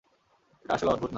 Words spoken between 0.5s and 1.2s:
এটা আসলে অদ্ভুত না।